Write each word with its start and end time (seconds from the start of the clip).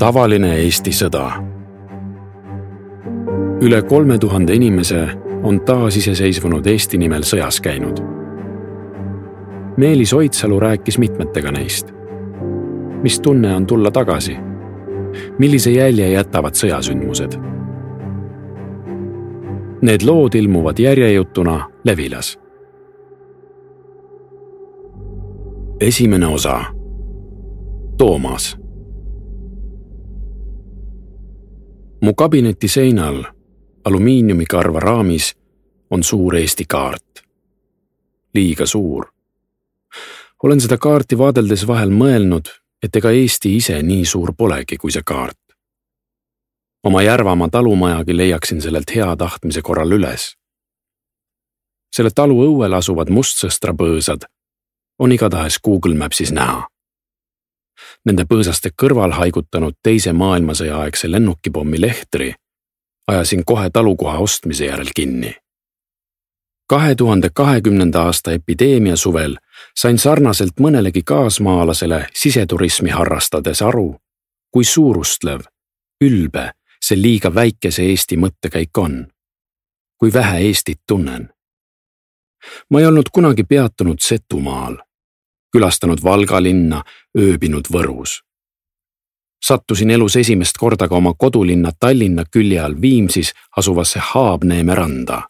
tavaline 0.00 0.54
Eesti 0.56 0.90
sõda. 0.96 1.26
üle 3.60 3.82
kolme 3.82 4.18
tuhande 4.18 4.54
inimese 4.56 5.08
on 5.42 5.58
taasiseseisvunud 5.60 6.66
Eesti 6.66 6.98
nimel 6.98 7.20
sõjas 7.20 7.60
käinud. 7.60 8.00
Meelis 9.76 10.12
Oidsalu 10.12 10.60
rääkis 10.60 10.98
mitmetega 10.98 11.52
neist. 11.52 11.92
mis 13.02 13.20
tunne 13.20 13.56
on 13.56 13.66
tulla 13.66 13.90
tagasi? 13.90 14.36
millise 15.38 15.70
jälje 15.70 16.08
jätavad 16.10 16.54
sõjasündmused? 16.54 17.36
Need 19.82 20.02
lood 20.02 20.34
ilmuvad 20.34 20.78
järjejutuna 20.78 21.68
Levilas. 21.84 22.38
esimene 25.80 26.26
osa. 26.26 26.64
Toomas 27.98 28.59
mu 32.00 32.14
kabineti 32.14 32.68
seinal 32.68 33.24
alumiiniumikarva 33.84 34.80
raamis 34.80 35.36
on 35.90 36.02
suur 36.02 36.36
Eesti 36.36 36.64
kaart. 36.68 37.20
liiga 38.34 38.66
suur. 38.66 39.06
olen 40.42 40.60
seda 40.60 40.78
kaarti 40.78 41.18
vaadeldes 41.18 41.66
vahel 41.66 41.90
mõelnud, 41.90 42.48
et 42.82 42.96
ega 42.96 43.10
Eesti 43.10 43.56
ise 43.56 43.82
nii 43.82 44.04
suur 44.04 44.32
polegi 44.32 44.76
kui 44.76 44.92
see 44.92 45.02
kaart. 45.06 45.40
oma 46.84 47.02
Järvamaa 47.02 47.48
talumajagi 47.48 48.16
leiaksin 48.16 48.62
sellelt 48.62 48.94
hea 48.94 49.16
tahtmise 49.16 49.62
korral 49.62 49.92
üles. 49.92 50.36
selle 51.96 52.10
talu 52.14 52.42
õuel 52.46 52.76
asuvad 52.76 53.10
mustsõstra 53.10 53.72
põõsad 53.72 54.24
on 54.98 55.12
igatahes 55.12 55.60
Google 55.64 55.94
Maps'is 55.94 56.32
näha 56.32 56.69
nende 58.06 58.24
põõsaste 58.24 58.70
kõrval 58.82 59.12
haigutanud 59.12 59.74
Teise 59.82 60.12
maailmasõja 60.12 60.78
aegse 60.84 61.10
lennukipommi 61.10 61.80
lehtri 61.80 62.34
ajasin 63.10 63.44
kohe 63.44 63.70
talukoha 63.70 64.18
ostmise 64.18 64.66
järel 64.66 64.90
kinni. 64.96 65.34
kahe 66.66 66.94
tuhande 66.94 67.30
kahekümnenda 67.34 68.02
aasta 68.02 68.32
epideemia 68.32 68.96
suvel 68.96 69.36
sain 69.76 69.98
sarnaselt 69.98 70.60
mõnelegi 70.60 71.02
kaasmaalasele 71.04 72.06
siseturismi 72.14 72.90
harrastades 72.90 73.62
aru, 73.62 73.96
kui 74.50 74.64
suurustlev, 74.64 75.40
ülbe 76.04 76.50
see 76.80 77.02
liiga 77.02 77.34
väikese 77.34 77.82
Eesti 77.82 78.16
mõttekäik 78.16 78.78
on. 78.78 79.06
kui 79.98 80.12
vähe 80.12 80.38
Eestit 80.38 80.80
tunnen. 80.86 81.28
ma 82.70 82.80
ei 82.80 82.86
olnud 82.86 83.10
kunagi 83.12 83.44
peatunud 83.44 83.98
Setumaal 84.00 84.76
külastanud 85.52 86.02
Valga 86.04 86.42
linna, 86.42 86.82
ööbinud 87.18 87.66
Võrus. 87.72 88.22
sattusin 89.44 89.90
elus 89.90 90.16
esimest 90.16 90.58
korda 90.58 90.88
ka 90.88 90.96
oma 90.96 91.14
kodulinna 91.14 91.70
Tallinna 91.80 92.24
külje 92.30 92.60
all 92.60 92.80
Viimsis 92.80 93.32
asuvasse 93.56 93.98
Haabneeme 93.98 94.74
randa. 94.74 95.22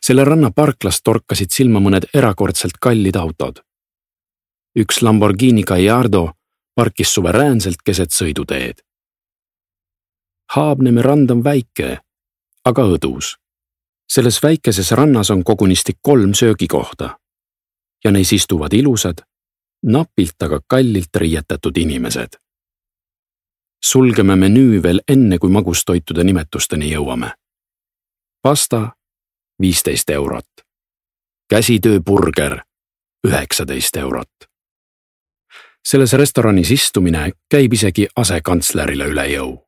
selle 0.00 0.24
ranna 0.24 0.50
parklas 0.50 1.02
torkasid 1.02 1.50
silma 1.50 1.80
mõned 1.80 2.08
erakordselt 2.14 2.78
kallid 2.80 3.16
autod. 3.16 3.60
üks 4.78 5.02
Lamborghini 5.02 5.62
Gallardo 5.62 6.32
parkis 6.74 7.14
suveräänselt 7.14 7.82
keset 7.84 8.10
sõiduteed. 8.10 8.82
Haabneeme 10.54 11.02
rand 11.02 11.30
on 11.30 11.44
väike, 11.44 11.98
aga 12.64 12.82
õdus 12.82 13.36
selles 14.08 14.42
väikeses 14.42 14.92
rannas 14.92 15.30
on 15.30 15.44
kogunisti 15.44 15.92
kolm 16.02 16.34
söögikohta 16.34 17.23
ja 18.04 18.10
neis 18.10 18.32
istuvad 18.32 18.72
ilusad, 18.72 19.24
napilt 19.82 20.42
aga 20.42 20.60
kallilt 20.66 21.16
riietatud 21.16 21.76
inimesed. 21.76 22.28
sulgeme 23.84 24.36
menüü 24.36 24.82
veel 24.82 25.00
enne, 25.08 25.38
kui 25.38 25.50
magustoitude 25.50 26.24
nimetusteni 26.24 26.92
jõuame. 26.92 27.32
pasta 28.42 28.96
viisteist 29.60 30.10
eurot, 30.10 30.48
käsitööburger 31.50 32.62
üheksateist 33.26 33.96
eurot. 33.96 34.32
selles 35.88 36.12
restoranis 36.12 36.70
istumine 36.70 37.32
käib 37.50 37.72
isegi 37.72 38.08
asekantslerile 38.16 39.04
üle 39.04 39.26
jõu. 39.28 39.66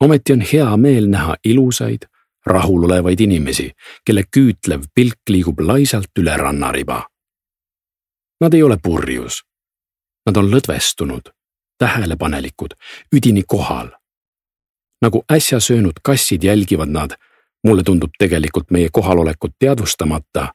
ometi 0.00 0.32
on 0.32 0.40
hea 0.40 0.76
meel 0.76 1.06
näha 1.08 1.36
ilusaid, 1.44 2.06
rahulolevaid 2.46 3.20
inimesi, 3.20 3.72
kelle 4.04 4.24
küütlev 4.36 4.82
pilk 4.94 5.20
liigub 5.28 5.60
laisalt 5.60 6.18
üle 6.18 6.36
rannariba. 6.36 7.06
Nad 8.40 8.54
ei 8.54 8.62
ole 8.62 8.76
purjus. 8.82 9.42
Nad 10.26 10.36
on 10.36 10.50
lõdvestunud, 10.50 11.30
tähelepanelikud, 11.78 12.74
üdini 13.12 13.42
kohal. 13.48 13.90
nagu 15.02 15.24
äsja 15.32 15.60
söönud 15.60 16.00
kassid 16.02 16.42
jälgivad 16.42 16.88
nad, 16.88 17.10
mulle 17.64 17.82
tundub 17.82 18.10
tegelikult 18.18 18.70
meie 18.70 18.88
kohalolekut 18.92 19.52
teadvustamata, 19.58 20.54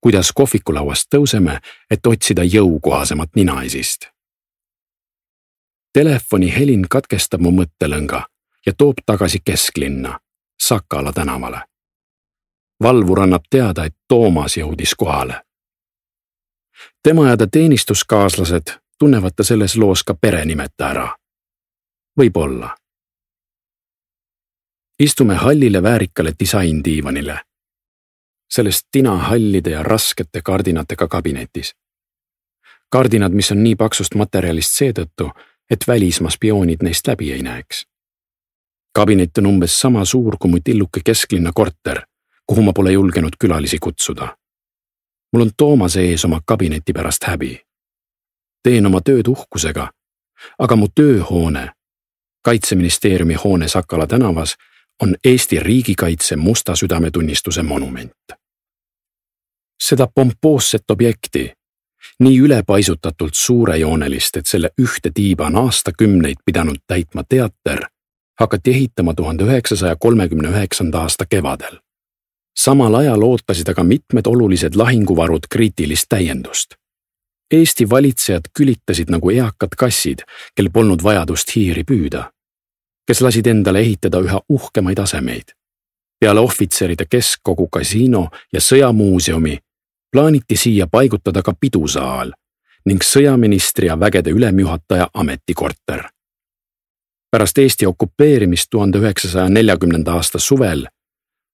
kuidas 0.00 0.32
kohvikulauast 0.32 1.08
tõuseme, 1.14 1.58
et 1.90 2.06
otsida 2.06 2.42
jõukohasemat 2.42 3.30
ninaisist. 3.36 4.08
Telefoni 5.92 6.52
helin 6.56 6.84
katkestab 6.90 7.40
mu 7.40 7.50
mõttelõnga 7.50 8.26
ja 8.66 8.72
toob 8.76 9.00
tagasi 9.06 9.40
kesklinna 9.44 10.18
Sakala 10.62 11.12
tänavale. 11.12 11.60
valvur 12.82 13.20
annab 13.20 13.42
teada, 13.50 13.84
et 13.84 13.96
Toomas 14.08 14.56
jõudis 14.56 14.94
kohale. 14.96 15.42
tema 17.02 17.28
ja 17.28 17.36
ta 17.36 17.46
teenistuskaaslased 17.46 18.78
tunnevad 18.98 19.32
ta 19.36 19.44
selles 19.44 19.76
loos 19.76 20.02
ka 20.04 20.14
perenimeta 20.14 20.88
ära. 20.88 21.16
võib-olla. 22.20 22.76
istume 24.98 25.34
hallile 25.34 25.82
väärikale 25.82 26.32
disaindiivanile. 26.38 27.40
selles 28.50 28.86
tinahallide 28.90 29.70
ja 29.70 29.82
raskete 29.82 30.42
kardinatega 30.42 31.08
kabinetis. 31.08 31.74
kardinad, 32.88 33.32
mis 33.32 33.50
on 33.52 33.64
nii 33.64 33.76
paksust 33.76 34.14
materjalist 34.14 34.70
seetõttu, 34.70 35.30
et 35.70 35.84
välismaa 35.88 36.30
spioonid 36.30 36.82
neist 36.82 37.06
läbi 37.06 37.32
ei 37.32 37.42
näeks 37.42 37.93
kabinet 38.94 39.38
on 39.38 39.46
umbes 39.46 39.80
sama 39.80 40.04
suur 40.04 40.36
kui 40.38 40.50
mu 40.50 40.58
tilluke 40.64 41.00
kesklinna 41.04 41.52
korter, 41.54 42.02
kuhu 42.46 42.62
ma 42.62 42.72
pole 42.72 42.92
julgenud 42.92 43.36
külalisi 43.38 43.78
kutsuda. 43.78 44.36
mul 45.32 45.42
on 45.42 45.50
Toomase 45.56 46.00
ees 46.00 46.24
oma 46.24 46.40
kabineti 46.46 46.92
pärast 46.92 47.24
häbi. 47.24 47.60
teen 48.62 48.86
oma 48.86 49.00
tööd 49.00 49.28
uhkusega, 49.28 49.90
aga 50.58 50.76
mu 50.76 50.88
tööhoone, 50.88 51.72
kaitseministeeriumi 52.44 53.34
hoone 53.34 53.68
Sakala 53.68 54.06
tänavas, 54.06 54.56
on 55.02 55.16
Eesti 55.24 55.60
riigikaitse 55.60 56.36
musta 56.36 56.76
südametunnistuse 56.76 57.62
monument. 57.62 58.12
seda 59.82 60.06
pompoosset 60.14 60.90
objekti, 60.90 61.52
nii 62.18 62.40
ülepaisutatult 62.40 63.34
suurejoonelist, 63.34 64.36
et 64.36 64.46
selle 64.46 64.70
ühte 64.80 65.10
tiiba 65.14 65.46
on 65.46 65.56
aastakümneid 65.56 66.36
pidanud 66.46 66.78
täitma 66.86 67.24
teater 67.28 67.93
hakati 68.40 68.70
ehitama 68.70 69.14
tuhande 69.14 69.44
üheksasaja 69.44 69.96
kolmekümne 69.96 70.48
üheksanda 70.48 70.98
aasta 71.00 71.26
kevadel. 71.26 71.78
samal 72.58 72.94
ajal 72.94 73.22
ootasid 73.22 73.68
aga 73.68 73.84
mitmed 73.84 74.26
olulised 74.26 74.74
lahinguvarud 74.74 75.46
kriitilist 75.50 76.06
täiendust. 76.08 76.74
Eesti 77.50 77.90
valitsejad 77.90 78.44
külitasid 78.58 79.10
nagu 79.10 79.30
eakad 79.30 79.74
kassid, 79.78 80.22
kel 80.54 80.70
polnud 80.70 81.02
vajadust 81.02 81.56
hiiri 81.56 81.82
püüda, 81.84 82.30
kes 83.06 83.20
lasid 83.20 83.46
endale 83.46 83.80
ehitada 83.80 84.20
üha 84.20 84.40
uhkemaid 84.48 84.98
asemeid. 84.98 85.44
peale 86.20 86.40
ohvitseride 86.40 87.04
keskkogu 87.10 87.68
kasiino 87.68 88.28
ja 88.52 88.60
sõjamuuseumi 88.60 89.58
plaaniti 90.12 90.56
siia 90.56 90.86
paigutada 90.86 91.42
ka 91.42 91.52
pidusaal 91.60 92.32
ning 92.86 93.02
sõjaministri 93.02 93.86
ja 93.86 94.00
vägede 94.00 94.30
ülemjuhataja 94.30 95.08
ametikorter 95.14 96.13
pärast 97.34 97.58
Eesti 97.58 97.86
okupeerimist 97.86 98.66
tuhande 98.70 98.98
üheksasaja 98.98 99.48
neljakümnenda 99.48 100.12
aasta 100.12 100.38
suvel 100.38 100.86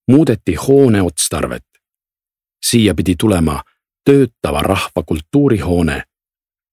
muudeti 0.09 0.55
hoone 0.55 1.03
otstarvet. 1.03 1.65
siia 2.65 2.95
pidi 2.95 3.15
tulema 3.17 3.63
töötava 4.05 4.63
rahva 4.63 5.03
kultuurihoone 5.07 6.03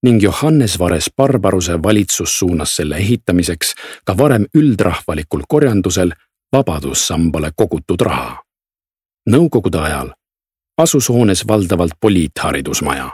ning 0.02 0.22
Johannes 0.22 0.78
Vares 0.78 1.10
Barbaruse 1.16 1.82
valitsus 1.82 2.38
suunas 2.38 2.76
selle 2.76 2.96
ehitamiseks 2.96 3.74
ka 4.04 4.18
varem 4.18 4.46
üldrahvalikul 4.54 5.42
korjandusel 5.48 6.12
Vabadussambale 6.52 7.50
kogutud 7.56 8.00
raha. 8.00 8.42
Nõukogude 9.30 9.78
ajal 9.78 10.12
asus 10.78 11.08
hoones 11.08 11.48
valdavalt 11.48 11.92
poliitharidusmaja. 12.00 13.10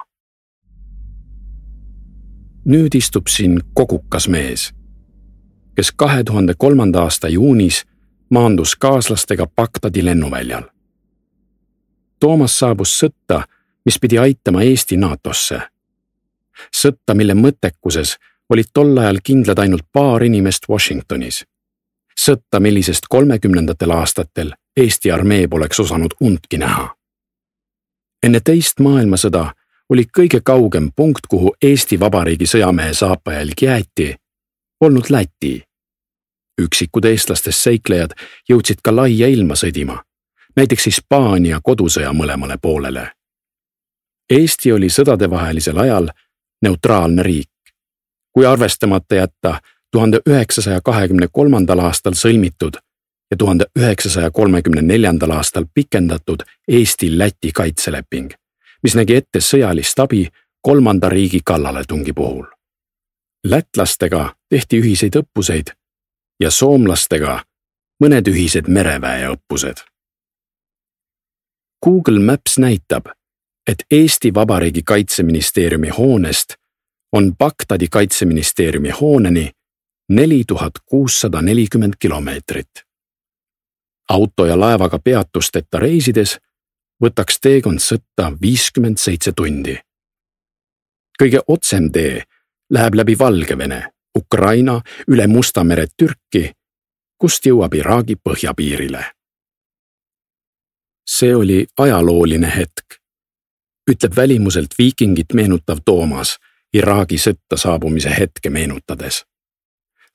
nüüd 2.64 2.94
istub 2.94 3.26
siin 3.26 3.61
kogukas 3.75 4.29
mees 4.29 4.73
kes 5.75 5.93
kahe 5.97 6.25
tuhande 6.25 6.55
kolmanda 6.59 7.03
aasta 7.03 7.29
juunis 7.29 7.85
maandus 8.31 8.76
kaaslastega 8.76 9.47
Bagdadi 9.47 10.05
lennuväljal. 10.05 10.62
Toomas 12.21 12.59
saabus 12.59 12.99
sõtta, 13.00 13.43
mis 13.85 13.99
pidi 13.99 14.19
aitama 14.19 14.62
Eesti 14.62 14.97
NATO-sse. 14.97 15.61
sõtta, 16.76 17.15
mille 17.15 17.35
mõttekuses 17.35 18.17
olid 18.49 18.71
tol 18.73 18.99
ajal 18.99 19.19
kindlad 19.23 19.59
ainult 19.59 19.87
paar 19.93 20.23
inimest 20.23 20.69
Washingtonis. 20.69 21.44
sõtta, 22.20 22.61
millisest 22.61 23.05
kolmekümnendatel 23.09 23.91
aastatel 23.91 24.53
Eesti 24.77 25.11
armee 25.11 25.49
poleks 25.49 25.81
osanud 25.81 26.15
undki 26.20 26.59
näha. 26.59 26.94
enne 28.23 28.41
teist 28.41 28.81
maailmasõda 28.81 29.53
oli 29.88 30.05
kõige 30.19 30.41
kaugem 30.44 30.91
punkt, 30.97 31.27
kuhu 31.29 31.55
Eesti 31.62 32.00
Vabariigi 32.00 32.47
sõjamehe 32.47 32.94
saapajälg 32.94 33.62
jäeti, 33.62 34.15
olnud 34.81 35.11
Läti. 35.11 35.62
üksikud 36.61 37.05
eestlastest 37.05 37.62
seiklejad 37.62 38.11
jõudsid 38.50 38.79
ka 38.82 38.97
laia 38.97 39.26
ilma 39.29 39.55
sõdima, 39.55 40.03
näiteks 40.56 40.87
Hispaania 40.87 41.59
kodusõja 41.62 42.12
mõlemale 42.12 42.59
poolele. 42.62 43.11
Eesti 44.31 44.73
oli 44.73 44.88
sõdadevahelisel 44.88 45.79
ajal 45.79 46.09
neutraalne 46.62 47.23
riik. 47.23 47.50
kui 48.32 48.47
arvestamata 48.47 49.15
jätta 49.15 49.61
tuhande 49.91 50.21
üheksasaja 50.29 50.81
kahekümne 50.81 51.29
kolmandal 51.32 51.79
aastal 51.79 52.12
sõlmitud 52.12 52.79
ja 53.31 53.37
tuhande 53.37 53.67
üheksasaja 53.79 54.31
kolmekümne 54.31 54.82
neljandal 54.82 55.31
aastal 55.31 55.65
pikendatud 55.75 56.43
Eesti-Läti 56.69 57.53
kaitseleping, 57.55 58.32
mis 58.82 58.94
nägi 58.94 59.17
ette 59.17 59.38
sõjalist 59.38 60.03
abi 60.03 60.29
kolmanda 60.62 61.09
riigi 61.09 61.41
kallaletungi 61.44 62.12
puhul. 62.12 62.54
Lätlastega 63.44 64.37
tehti 64.49 64.81
ühiseid 64.81 65.17
õppuseid 65.20 65.75
ja 66.41 66.50
soomlastega 66.50 67.43
mõned 68.02 68.29
ühised 68.29 68.69
mereväeõppused. 68.69 69.85
Google 71.85 72.20
Maps 72.20 72.58
näitab, 72.58 73.12
et 73.67 73.85
Eesti 73.91 74.35
Vabariigi 74.35 74.82
Kaitseministeeriumi 74.82 75.88
hoonest 75.88 76.56
on 77.12 77.37
Bagdadi 77.37 77.87
kaitseministeeriumi 77.88 78.91
hooneni 78.91 79.50
neli 80.08 80.44
tuhat 80.46 80.73
kuussada 80.87 81.43
nelikümmend 81.43 81.94
kilomeetrit. 81.99 82.70
auto 84.11 84.46
ja 84.46 84.61
laevaga 84.61 84.99
peatusteta 84.99 85.79
reisides 85.79 86.38
võtaks 87.02 87.38
teekond 87.41 87.79
sõtta 87.79 88.32
viiskümmend 88.43 88.96
seitse 88.96 89.32
tundi. 89.32 89.79
kõige 91.23 91.41
otsem 91.49 91.93
tee 91.93 92.25
läheb 92.75 92.94
läbi 92.94 93.19
Valgevene, 93.19 93.88
Ukraina, 94.19 94.81
üle 95.09 95.26
Musta 95.26 95.65
mere 95.65 95.87
Türki, 95.97 96.53
kust 97.19 97.47
jõuab 97.47 97.75
Iraagi 97.75 98.17
põhjapiirile. 98.17 99.05
see 101.11 101.37
oli 101.37 101.67
ajalooline 101.79 102.49
hetk, 102.56 102.97
ütleb 103.91 104.17
välimuselt 104.17 104.75
viikingit 104.79 105.32
meenutav 105.35 105.79
Toomas 105.85 106.38
Iraagi 106.75 107.19
sõtta 107.19 107.56
saabumise 107.56 108.11
hetke 108.19 108.50
meenutades. 108.50 109.25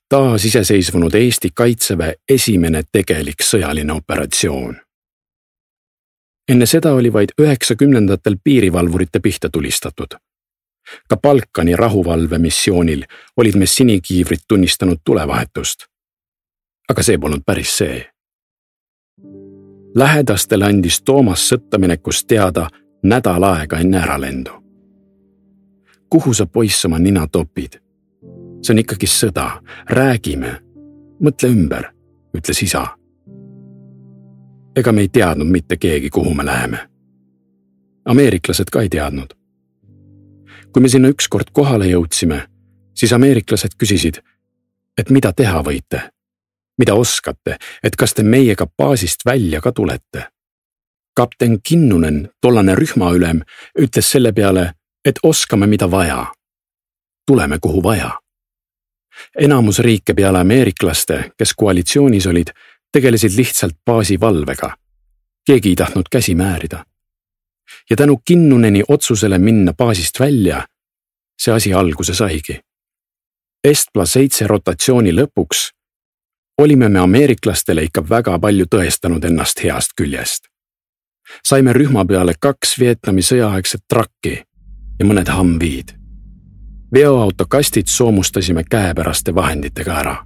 taasiseseisvunud 0.09 1.13
Eesti 1.13 1.49
Kaitseväe 1.53 2.15
esimene 2.29 2.83
tegelik 2.91 3.43
sõjaline 3.43 3.93
operatsioon. 3.93 4.81
enne 6.51 6.65
seda 6.65 6.93
oli 6.93 7.13
vaid 7.13 7.29
üheksakümnendatel 7.41 8.35
piirivalvurite 8.43 9.19
pihta 9.19 9.49
tulistatud. 9.49 10.28
Ka 11.07 11.17
Balkani 11.17 11.75
rahuvalvemissioonil 11.75 13.03
olid 13.37 13.55
me 13.55 13.65
sinikiivrid 13.65 14.39
tunnistanud 14.47 14.97
tulevahetust. 15.03 15.85
aga 16.89 17.03
see 17.03 17.17
polnud 17.17 17.41
päris 17.45 17.77
see. 17.77 18.09
lähedastele 19.95 20.65
andis 20.65 21.01
Toomas 21.01 21.49
sõtta 21.49 21.77
minekust 21.77 22.27
teada 22.27 22.69
nädal 23.03 23.43
aega 23.43 23.79
enne 23.79 23.97
äralendu 23.97 24.59
kuhu 26.09 26.33
sa 26.33 26.45
poiss 26.45 26.85
oma 26.85 26.99
nina 26.99 27.27
topid? 27.27 27.79
see 28.61 28.73
on 28.73 28.79
ikkagi 28.79 29.07
sõda, 29.07 29.61
räägime, 29.87 30.49
mõtle 31.23 31.47
ümber, 31.47 31.85
ütles 32.35 32.59
isa. 32.63 32.87
ega 34.75 34.91
me 34.91 35.01
ei 35.01 35.09
teadnud 35.09 35.47
mitte 35.47 35.77
keegi, 35.77 36.09
kuhu 36.09 36.33
me 36.33 36.45
läheme. 36.45 36.89
ameeriklased 38.05 38.69
ka 38.71 38.81
ei 38.81 38.89
teadnud. 38.89 39.38
Kui 40.73 40.81
me 40.81 40.89
sinna 40.89 41.09
ükskord 41.09 41.53
kohale 41.53 41.89
jõudsime, 41.89 42.41
siis 42.93 43.13
ameeriklased 43.13 43.77
küsisid, 43.77 44.21
et 44.97 45.09
mida 45.09 45.33
teha 45.33 45.63
võite, 45.65 46.09
mida 46.77 46.95
oskate, 46.95 47.57
et 47.83 47.95
kas 47.95 48.13
te 48.13 48.23
meiega 48.23 48.67
baasist 48.77 49.25
välja 49.25 49.61
ka 49.61 49.71
tulete 49.71 50.27
kapten 51.19 51.59
Kinnunen, 51.63 52.29
tollane 52.41 52.75
rühmaülem, 52.75 53.41
ütles 53.75 54.11
selle 54.11 54.31
peale, 54.31 54.73
et 55.05 55.19
oskame, 55.23 55.67
mida 55.67 55.91
vaja. 55.91 56.31
tuleme, 57.27 57.57
kuhu 57.61 57.83
vaja. 57.83 58.11
enamus 59.39 59.79
riike 59.79 60.13
peale 60.13 60.39
ameeriklaste, 60.39 61.31
kes 61.37 61.53
koalitsioonis 61.53 62.27
olid, 62.27 62.47
tegelesid 62.91 63.35
lihtsalt 63.35 63.75
baasivalvega. 63.85 64.69
keegi 65.45 65.69
ei 65.69 65.75
tahtnud 65.75 66.07
käsi 66.11 66.35
määrida. 66.35 66.85
Ja 67.89 67.95
tänu 67.95 68.21
Kinnuneni 68.25 68.83
otsusele 68.87 69.37
minna 69.37 69.73
baasist 69.73 70.19
välja, 70.19 70.67
see 71.41 71.53
asi 71.53 71.73
alguse 71.73 72.13
saigi. 72.13 72.59
Estpla 73.63 74.05
seitse 74.05 74.47
rotatsiooni 74.47 75.11
lõpuks 75.11 75.69
olime 76.59 76.89
me 76.89 76.99
ameeriklastele 76.99 77.83
ikka 77.83 78.03
väga 78.09 78.39
palju 78.39 78.65
tõestanud 78.75 79.25
ennast 79.25 79.63
heast 79.63 79.95
küljest. 80.01 80.47
saime 81.47 81.73
rühma 81.73 82.05
peale 82.05 82.33
kaks 82.39 82.79
Vietnami 82.79 83.21
sõjaaegset 83.21 83.81
trakki 83.87 84.43
ja 84.99 85.05
mõned 85.05 85.29
Humveed. 85.37 85.93
veoauto 86.93 87.45
kastid 87.45 87.87
soomustasime 87.87 88.63
käepäraste 88.63 89.35
vahenditega 89.35 89.93
ära. 89.93 90.25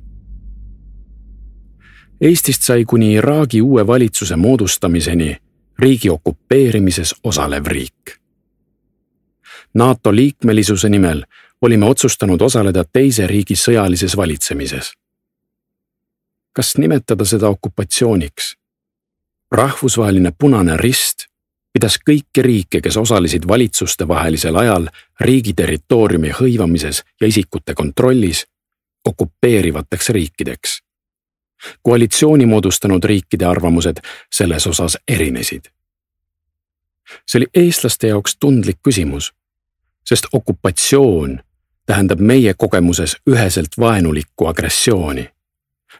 Eestist 2.22 2.62
sai 2.62 2.86
kuni 2.86 3.14
Iraagi 3.14 3.62
uue 3.62 3.88
valitsuse 3.88 4.36
moodustamiseni 4.36 5.38
riigi 5.80 6.10
okupeerimises 6.10 7.16
osalev 7.24 7.66
riik. 7.68 8.20
NATO 9.74 10.16
liikmelisuse 10.16 10.90
nimel 10.90 11.24
olime 11.62 11.86
otsustanud 11.86 12.42
osaleda 12.42 12.84
teise 12.84 13.28
riigi 13.28 13.56
sõjalises 13.56 14.18
valitsemises. 14.18 14.94
kas 16.54 16.78
nimetada 16.78 17.26
seda 17.26 17.50
okupatsiooniks? 17.50 18.56
rahvusvaheline 19.52 20.32
Punane 20.38 20.78
Rist 20.78 21.26
pidas 21.74 21.98
kõiki 21.98 22.44
riike, 22.46 22.82
kes 22.82 22.98
osalesid 22.98 23.48
valitsustevahelisel 23.48 24.56
ajal 24.56 24.88
riigi 25.20 25.54
territooriumi 25.54 26.30
hõivamises 26.38 27.02
ja 27.22 27.28
isikute 27.28 27.74
kontrollis, 27.74 28.46
okupeerivateks 29.06 30.10
riikideks. 30.10 30.83
Koalitsiooni 31.82 32.46
moodustanud 32.46 33.04
riikide 33.04 33.46
arvamused 33.46 34.02
selles 34.32 34.68
osas 34.68 34.98
erinesid. 35.08 35.62
see 37.28 37.40
oli 37.40 37.48
eestlaste 37.54 38.08
jaoks 38.08 38.38
tundlik 38.40 38.78
küsimus, 38.84 39.34
sest 40.06 40.26
okupatsioon 40.34 41.40
tähendab 41.86 42.20
meie 42.20 42.54
kogemuses 42.58 43.18
üheselt 43.30 43.78
vaenulikku 43.80 44.48
agressiooni, 44.48 45.30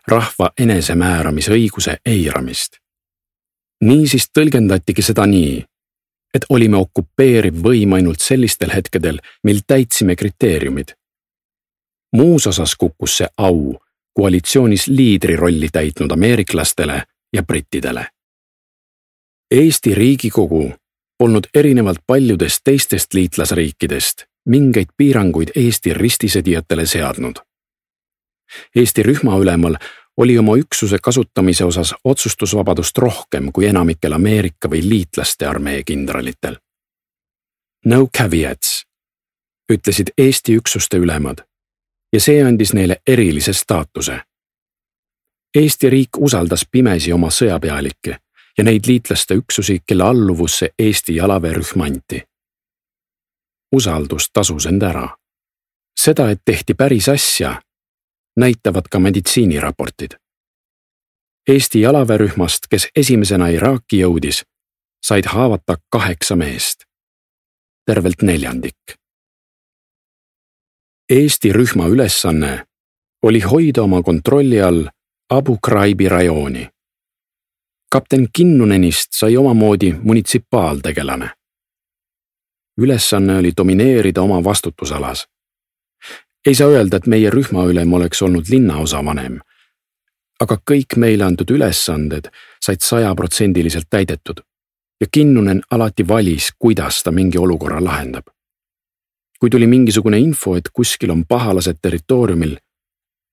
rahva 0.08 0.52
enesemääramisõiguse 0.58 1.98
eiramist 2.06 2.84
niisiis 3.84 4.30
tõlgendatigi 4.34 5.04
seda 5.04 5.26
nii, 5.30 5.62
et 6.34 6.46
olime 6.50 6.80
okupeeriv 6.80 7.60
võim 7.66 7.96
ainult 7.98 8.24
sellistel 8.24 8.74
hetkedel, 8.74 9.20
mil 9.44 9.62
täitsime 9.68 10.16
kriteeriumid. 10.16 10.96
muus 12.14 12.48
osas 12.48 12.76
kukkus 12.76 13.18
see 13.18 13.28
au 13.38 13.80
koalitsioonis 14.14 14.88
liidri 14.88 15.36
rolli 15.36 15.70
täitnud 15.72 16.12
ameeriklastele 16.12 17.04
ja 17.34 17.44
brittidele. 17.44 18.08
Eesti 19.52 19.96
Riigikogu 19.96 20.74
polnud 21.18 21.44
erinevalt 21.56 22.00
paljudest 22.08 22.60
teistest 22.64 23.14
liitlasriikidest 23.14 24.24
mingeid 24.46 24.88
piiranguid 24.98 25.50
Eesti 25.56 25.94
ristisõdijatele 25.94 26.86
seadnud. 26.86 27.36
Eesti 28.76 29.04
rühmaülemal 29.04 29.78
oli 30.18 30.38
oma 30.38 30.58
üksuse 30.58 30.98
kasutamise 31.02 31.66
osas 31.66 31.96
otsustusvabadust 32.04 32.98
rohkem 32.98 33.52
kui 33.52 33.66
enamikel 33.66 34.14
Ameerika 34.14 34.70
või 34.70 34.84
liitlaste 34.90 35.48
armee 35.48 35.84
kindralitel. 35.84 36.58
No 37.86 38.08
caveats, 38.18 38.84
ütlesid 39.72 40.14
Eesti 40.18 40.58
üksuste 40.60 40.98
ülemad 40.98 41.44
ja 42.14 42.20
see 42.20 42.44
andis 42.44 42.74
neile 42.74 43.02
erilise 43.08 43.54
staatuse. 43.54 44.20
Eesti 45.56 45.90
riik 45.90 46.18
usaldas 46.18 46.66
pimesi 46.72 47.14
oma 47.14 47.30
sõjapealikke 47.30 48.18
ja 48.58 48.64
neid 48.64 48.88
liitlaste 48.88 49.36
üksusi, 49.36 49.80
kelle 49.86 50.04
alluvusse 50.04 50.70
Eesti 50.80 51.16
jalaväerühm 51.16 51.82
anti. 51.82 52.24
usaldus 53.72 54.30
tasus 54.34 54.66
end 54.66 54.82
ära. 54.82 55.18
seda, 56.00 56.30
et 56.30 56.42
tehti 56.46 56.74
päris 56.74 57.10
asja 57.10 57.62
näitavad 58.38 58.84
ka 58.92 59.00
meditsiiniraportid. 59.00 60.12
Eesti 61.50 61.82
jalaväerühmast, 61.82 62.68
kes 62.70 62.88
esimesena 62.96 63.48
Iraaki 63.48 64.00
jõudis, 64.00 64.44
said 65.04 65.26
haavata 65.26 65.78
kaheksa 65.90 66.36
meest, 66.36 66.84
tervelt 67.86 68.22
neljandik. 68.22 69.03
Eesti 71.14 71.54
rühma 71.54 71.88
ülesanne 71.88 72.66
oli 73.24 73.40
hoida 73.40 73.84
oma 73.84 74.02
kontrolli 74.02 74.64
all 74.64 74.88
Abu 75.30 75.58
Ghraibi 75.64 76.10
rajooni. 76.10 76.70
kapten 77.92 78.28
Kinnunenist 78.34 79.08
sai 79.12 79.38
omamoodi 79.38 79.96
munitsipaaltegelane. 80.04 81.30
ülesanne 82.78 83.38
oli 83.38 83.52
domineerida 83.58 84.22
oma 84.22 84.44
vastutusalas. 84.44 85.28
ei 86.46 86.56
saa 86.56 86.68
öelda, 86.68 86.98
et 86.98 87.08
meie 87.08 87.30
rühmaülem 87.30 87.94
oleks 87.94 88.22
olnud 88.22 88.46
linnaosavanem. 88.50 89.40
aga 90.40 90.58
kõik 90.72 90.98
meile 90.98 91.24
antud 91.24 91.50
ülesanded 91.50 92.26
said 92.66 92.82
sajaprotsendiliselt 92.82 93.86
täidetud 93.90 94.42
ja 95.02 95.08
Kinnunen 95.12 95.62
alati 95.72 96.08
valis, 96.08 96.50
kuidas 96.60 97.04
ta 97.04 97.12
mingi 97.12 97.38
olukorra 97.38 97.84
lahendab. 97.84 98.26
Kui 99.44 99.50
tuli 99.50 99.68
mingisugune 99.68 100.20
info, 100.20 100.56
et 100.56 100.70
kuskil 100.74 101.12
on 101.12 101.26
pahalased 101.28 101.76
territooriumil, 101.82 102.54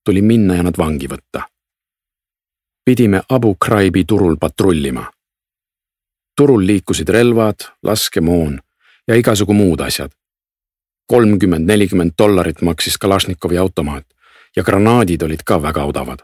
tuli 0.05 0.23
minna 0.23 0.57
ja 0.57 0.63
nad 0.67 0.75
vangi 0.79 1.07
võtta. 1.07 1.43
pidime 2.85 3.21
Abu 3.29 3.55
Ghraibi 3.55 4.05
turul 4.05 4.37
patrullima. 4.37 5.11
turul 6.37 6.67
liikusid 6.67 7.09
relvad, 7.09 7.55
laskemoon 7.83 8.61
ja 9.09 9.15
igasugu 9.15 9.53
muud 9.53 9.81
asjad. 9.81 10.11
kolmkümmend, 11.07 11.67
nelikümmend 11.67 12.13
dollarit 12.19 12.61
maksis 12.63 12.99
Kalašnikovi 12.99 13.59
automaat 13.59 14.07
ja 14.57 14.63
granaadid 14.63 15.23
olid 15.23 15.43
ka 15.45 15.63
väga 15.63 15.85
odavad. 15.85 16.19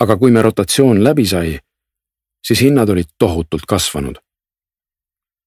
aga 0.00 0.16
kui 0.16 0.30
me 0.30 0.42
rotatsioon 0.42 1.04
läbi 1.04 1.26
sai, 1.26 1.58
siis 2.46 2.60
hinnad 2.60 2.88
olid 2.88 3.08
tohutult 3.18 3.66
kasvanud. 3.66 4.16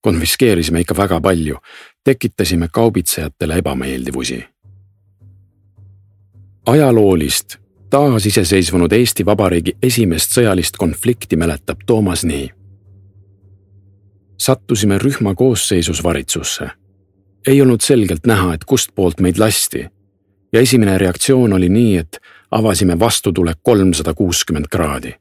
konfiskeerisime 0.01 0.79
ikka 0.81 0.97
väga 0.97 1.21
palju, 1.21 1.57
tekitasime 2.03 2.67
kaubitsejatele 2.71 3.55
ebameeldivusi 3.57 4.43
ajaloolist 6.65 7.55
taasiseseisvunud 7.89 8.91
Eesti 8.91 9.25
Vabariigi 9.25 9.75
esimest 9.83 10.31
sõjalist 10.37 10.77
konflikti 10.77 11.35
mäletab 11.35 11.83
Toomas 11.85 12.23
nii. 12.23 12.49
sattusime 14.37 14.97
rühma 14.97 15.35
koosseisus 15.35 16.03
varitsusse. 16.03 16.69
ei 17.47 17.61
olnud 17.61 17.81
selgelt 17.81 18.25
näha, 18.25 18.53
et 18.53 18.65
kustpoolt 18.65 19.19
meid 19.19 19.37
lasti 19.37 19.87
ja 20.53 20.59
esimene 20.59 20.97
reaktsioon 20.97 21.53
oli 21.53 21.69
nii, 21.69 21.97
et 21.97 22.19
avasime 22.51 22.99
vastutule 22.99 23.53
kolmsada 23.61 24.13
kuuskümmend 24.13 24.65
kraadi. 24.71 25.13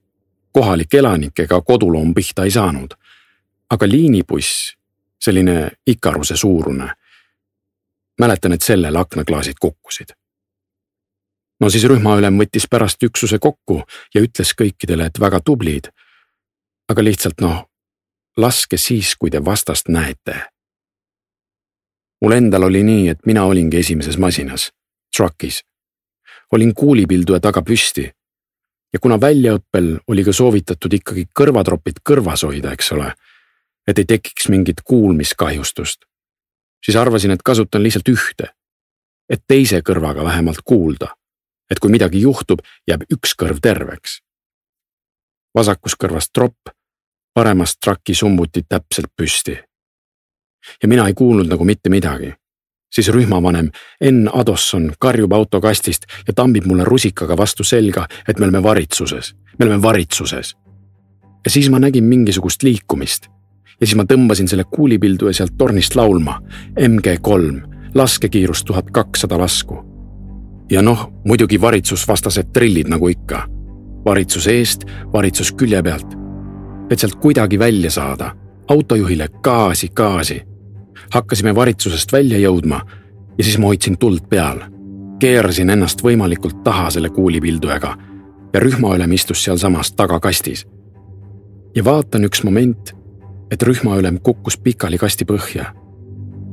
kohalik 0.53 0.95
elanik 0.95 1.39
ega 1.39 1.61
koduloom 1.61 2.15
pihta 2.15 2.45
ei 2.45 2.51
saanud. 2.51 2.95
aga 3.71 3.89
liinibuss, 3.89 4.77
selline 5.23 5.71
Ikaruse 5.87 6.37
suurune, 6.37 6.89
mäletan, 8.21 8.53
et 8.53 8.63
sellel 8.63 8.97
aknaklaasid 8.97 9.61
kukkusid 9.61 10.17
no 11.63 11.71
siis 11.71 11.85
rühmaülem 11.87 12.41
võttis 12.43 12.67
pärast 12.71 13.03
üksuse 13.07 13.39
kokku 13.39 13.83
ja 14.15 14.23
ütles 14.25 14.51
kõikidele, 14.59 15.07
et 15.07 15.21
väga 15.21 15.41
tublid. 15.41 15.93
aga 16.91 17.03
lihtsalt 17.05 17.41
noh, 17.41 17.69
laske 18.37 18.77
siis, 18.77 19.15
kui 19.17 19.31
te 19.31 19.45
vastast 19.45 19.89
näete. 19.89 20.35
mul 22.23 22.33
endal 22.33 22.63
oli 22.63 22.83
nii, 22.83 23.09
et 23.09 23.27
mina 23.27 23.45
olingi 23.45 23.79
esimeses 23.79 24.19
masinas, 24.19 24.71
truck'is. 25.17 25.63
olin 26.53 26.75
kuulipilduja 26.75 27.41
taga 27.41 27.63
püsti. 27.63 28.11
ja 28.93 28.99
kuna 28.99 29.21
väljaõppel 29.21 29.99
oli 30.09 30.25
ka 30.25 30.33
soovitatud 30.33 30.93
ikkagi 30.93 31.29
kõrvatropid 31.41 32.03
kõrvas 32.11 32.43
hoida, 32.43 32.73
eks 32.73 32.93
ole, 32.93 33.13
et 33.87 33.99
ei 33.99 34.05
tekiks 34.05 34.49
mingit 34.49 34.81
kuulmiskahjustust, 34.85 36.05
siis 36.85 36.97
arvasin, 36.97 37.31
et 37.31 37.43
kasutan 37.43 37.83
lihtsalt 37.83 38.09
ühte, 38.09 38.53
et 39.29 39.43
teise 39.49 39.83
kõrvaga 39.83 40.25
vähemalt 40.25 40.63
kuulda 40.65 41.15
et 41.73 41.81
kui 41.81 41.91
midagi 41.93 42.21
juhtub, 42.21 42.61
jääb 42.89 43.07
üks 43.13 43.35
kõrv 43.39 43.61
terveks. 43.65 44.21
vasakus 45.55 45.97
kõrvas 46.01 46.31
tropp, 46.33 46.73
paremast 47.35 47.77
traki 47.85 48.15
summuti 48.15 48.63
täpselt 48.69 49.13
püsti. 49.17 49.57
ja 50.83 50.89
mina 50.89 51.07
ei 51.09 51.15
kuulnud 51.15 51.49
nagu 51.49 51.65
mitte 51.65 51.91
midagi. 51.91 52.35
siis 52.95 53.09
rühmavanem 53.09 53.71
Enn 54.01 54.29
Adosson 54.33 54.93
karjub 54.99 55.33
autokastist 55.33 56.05
ja 56.27 56.33
tambib 56.33 56.67
mulle 56.67 56.85
rusikaga 56.85 57.37
vastu 57.37 57.65
selga, 57.65 58.07
et 58.29 58.39
me 58.39 58.45
oleme 58.45 58.63
varitsuses, 58.63 59.35
me 59.59 59.65
oleme 59.65 59.83
varitsuses. 59.83 60.57
ja 61.45 61.51
siis 61.51 61.71
ma 61.71 61.79
nägin 61.79 62.05
mingisugust 62.05 62.63
liikumist 62.63 63.29
ja 63.83 63.87
siis 63.87 63.99
ma 63.99 64.07
tõmbasin 64.07 64.47
selle 64.47 64.65
kuulipilduja 64.71 65.35
sealt 65.35 65.59
tornist 65.59 65.97
laulma 65.99 66.39
MG 66.79 67.19
kolm, 67.21 67.65
laskekiirus 67.99 68.63
tuhat 68.65 68.95
kakssada 68.95 69.39
lasku 69.39 69.83
ja 70.71 70.83
noh, 70.83 71.11
muidugi 71.25 71.61
valitsusvastased 71.61 72.53
trillid 72.53 72.89
nagu 72.89 73.09
ikka. 73.09 73.47
valitsus 74.05 74.47
eest, 74.47 74.85
valitsus 75.13 75.53
külje 75.53 75.83
pealt. 75.83 76.15
et 76.91 76.99
sealt 76.99 77.15
kuidagi 77.15 77.59
välja 77.59 77.91
saada, 77.91 78.33
autojuhile 78.69 79.29
gaasi, 79.43 79.89
gaasi. 79.89 80.43
hakkasime 81.11 81.55
valitsusest 81.55 82.13
välja 82.13 82.39
jõudma 82.39 82.81
ja 83.39 83.45
siis 83.45 83.59
ma 83.59 83.67
hoidsin 83.67 83.99
tuld 83.99 84.29
peal. 84.29 84.61
keerasin 85.19 85.71
ennast 85.71 86.03
võimalikult 86.05 86.63
taha 86.65 86.91
selle 86.91 87.11
kuulipildujaga 87.11 87.97
ja 88.55 88.61
rühmaülem 88.61 89.13
istus 89.13 89.45
sealsamas 89.45 89.93
tagakastis. 89.93 90.67
ja 91.75 91.85
vaatan 91.85 92.25
üks 92.25 92.45
moment, 92.45 92.97
et 93.53 93.63
rühmaülem 93.63 94.19
kukkus 94.25 94.57
pikali 94.57 94.99
kasti 94.99 95.29
põhja 95.29 95.69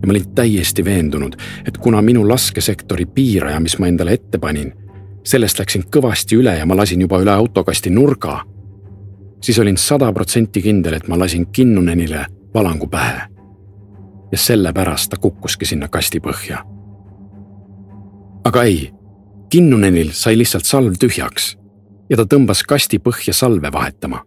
ja 0.02 0.08
ma 0.08 0.12
olin 0.12 0.30
täiesti 0.36 0.86
veendunud, 0.86 1.36
et 1.68 1.78
kuna 1.78 2.02
minu 2.02 2.28
laskesektori 2.28 3.06
piiraja, 3.06 3.60
mis 3.60 3.78
ma 3.80 3.88
endale 3.88 4.14
ette 4.16 4.40
panin, 4.40 4.72
sellest 5.28 5.60
läksin 5.60 5.84
kõvasti 5.92 6.40
üle 6.40 6.56
ja 6.58 6.66
ma 6.66 6.78
lasin 6.78 7.02
juba 7.02 7.20
üle 7.20 7.34
autokasti 7.34 7.92
nurga, 7.92 8.40
siis 9.44 9.60
olin 9.60 9.78
sada 9.78 10.12
protsenti 10.14 10.62
kindel, 10.64 10.96
et 10.96 11.08
ma 11.08 11.20
lasin 11.20 11.48
Kinnunenile 11.52 12.26
valangu 12.54 12.88
pähe. 12.88 13.28
ja 14.32 14.38
sellepärast 14.38 15.10
ta 15.10 15.18
kukkuski 15.18 15.66
sinna 15.66 15.88
kasti 15.88 16.20
põhja. 16.20 16.64
aga 18.44 18.64
ei, 18.64 18.92
Kinnunenil 19.50 20.12
sai 20.14 20.38
lihtsalt 20.38 20.66
salv 20.66 20.94
tühjaks 21.00 21.58
ja 22.10 22.18
ta 22.18 22.24
tõmbas 22.24 22.64
kasti 22.68 23.00
põhja 23.00 23.34
salve 23.34 23.72
vahetama. 23.72 24.24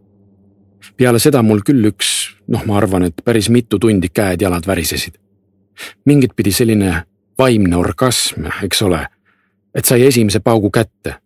Peale 0.97 1.19
seda 1.19 1.43
mul 1.43 1.61
küll 1.67 1.85
üks, 1.91 2.37
noh, 2.49 2.65
ma 2.67 2.77
arvan, 2.79 3.05
et 3.09 3.25
päris 3.25 3.49
mitu 3.49 3.79
tundi 3.79 4.09
käed-jalad 4.09 4.67
värisesid 4.67 5.23
mingit 6.05 6.31
pidi 6.37 6.53
selline 6.53 7.03
vaimne 7.39 7.77
orgasm, 7.77 8.47
eks 8.63 8.83
ole, 8.83 9.07
et 9.75 9.85
sai 9.85 10.07
esimese 10.07 10.41
paugu 10.41 10.71
kätte. 10.71 11.17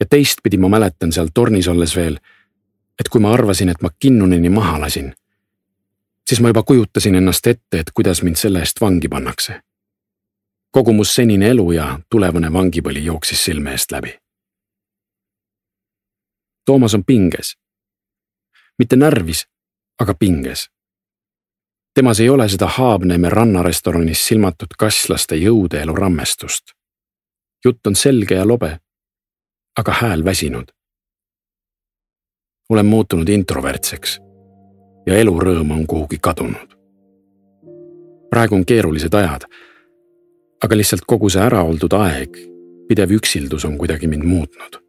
ja 0.00 0.06
teistpidi 0.06 0.58
ma 0.60 0.68
mäletan 0.68 1.12
seal 1.12 1.28
tornis 1.34 1.68
olles 1.68 1.96
veel, 1.96 2.18
et 3.00 3.08
kui 3.08 3.20
ma 3.20 3.30
arvasin, 3.32 3.68
et 3.68 3.80
ma 3.82 3.88
Kinnuneni 3.98 4.48
maha 4.48 4.80
lasin, 4.80 5.14
siis 6.28 6.40
ma 6.40 6.48
juba 6.52 6.62
kujutasin 6.62 7.14
ennast 7.14 7.46
ette, 7.46 7.80
et 7.80 7.90
kuidas 7.90 8.22
mind 8.22 8.36
selle 8.36 8.60
eest 8.60 8.80
vangi 8.80 9.08
pannakse. 9.08 9.60
kogu 10.70 10.92
mu 10.92 11.04
senine 11.04 11.48
elu 11.48 11.72
ja 11.72 12.00
tulevane 12.10 12.52
vangipõli 12.52 13.04
jooksis 13.04 13.44
silme 13.44 13.70
eest 13.72 13.92
läbi. 13.92 14.12
Toomas 16.66 16.94
on 16.94 17.04
pinges. 17.04 17.56
Mitte 18.78 18.96
närvis, 18.96 19.46
aga 20.00 20.14
pinges 20.14 20.68
temas 21.96 22.20
ei 22.20 22.28
ole 22.28 22.48
seda 22.48 22.66
Haabneme 22.66 23.30
rannarestoranis 23.32 24.26
silmatud 24.28 24.74
kasslaste 24.78 25.36
jõudeelu 25.36 25.94
rammestust. 25.96 26.64
jutt 27.64 27.86
on 27.86 27.96
selge 27.96 28.34
ja 28.34 28.48
lobe, 28.48 28.78
aga 29.78 29.92
hääl 29.92 30.24
väsinud. 30.24 30.68
olen 32.68 32.86
muutunud 32.86 33.28
introvertseks 33.28 34.18
ja 35.06 35.16
elurõõm 35.16 35.70
on 35.70 35.86
kuhugi 35.86 36.18
kadunud. 36.20 36.76
praegu 38.30 38.54
on 38.54 38.64
keerulised 38.64 39.14
ajad, 39.14 39.48
aga 40.64 40.76
lihtsalt 40.76 41.02
kogu 41.06 41.30
see 41.30 41.42
äraoldud 41.42 41.92
aeg, 41.92 42.36
pidev 42.88 43.10
üksildus 43.10 43.64
on 43.64 43.78
kuidagi 43.78 44.06
mind 44.06 44.24
muutnud. 44.24 44.85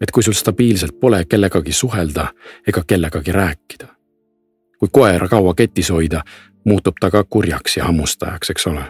Et 0.00 0.10
kui 0.10 0.22
sul 0.22 0.32
stabiilselt 0.32 1.00
pole 1.00 1.24
kellegagi 1.24 1.72
suhelda 1.72 2.28
ega 2.68 2.82
kellegagi 2.86 3.32
rääkida 3.32 3.94
kui 4.84 4.88
koera 4.92 5.28
kaua 5.28 5.54
ketis 5.54 5.90
hoida, 5.90 6.22
muutub 6.64 6.94
ta 7.00 7.10
ka 7.10 7.24
kurjaks 7.24 7.76
ja 7.76 7.84
hammustajaks, 7.84 8.50
eks 8.50 8.66
ole. 8.66 8.84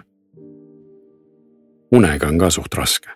unega 1.93 2.27
on 2.27 2.39
ka 2.39 2.51
suht 2.51 2.75
raske. 2.75 3.11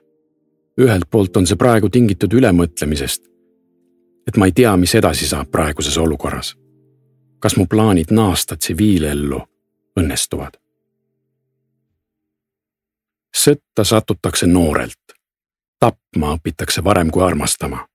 ühelt 0.80 1.10
poolt 1.10 1.36
on 1.36 1.46
see 1.46 1.56
praegu 1.56 1.88
tingitud 1.88 2.32
ülemõtlemisest. 2.32 3.22
et 4.26 4.36
ma 4.36 4.46
ei 4.46 4.52
tea, 4.52 4.76
mis 4.76 4.94
edasi 4.94 5.28
saab 5.28 5.50
praeguses 5.50 5.98
olukorras. 5.98 6.56
kas 7.38 7.56
mu 7.56 7.66
plaanid 7.66 8.10
naasta 8.10 8.56
tsiviilellu 8.56 9.42
õnnestuvad? 10.00 10.54
sõtta 13.36 13.84
satutakse 13.84 14.46
noorelt. 14.46 15.07
Tapma 15.80 16.34
õpitakse 16.36 16.84
varem 16.84 17.10
kui 17.10 17.22
armastama 17.22 17.88